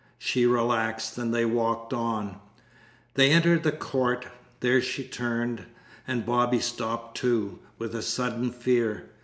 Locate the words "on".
1.93-2.37